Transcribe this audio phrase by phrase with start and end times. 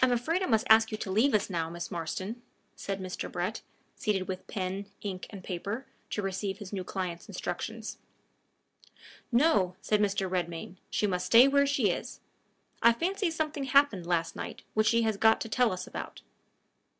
[0.00, 2.42] "I am afraid I must ask you to leave us now, Miss Marston,"
[2.76, 3.28] said Mr.
[3.28, 3.60] Brett,
[3.96, 7.98] seated with pen, ink, and paper, to receive his new client's instructions.
[9.32, 10.30] "No," said Mr.
[10.30, 12.20] Redmain; "she must stay where she is.
[12.82, 16.22] I fancy something happened last night which she has got to tell us about."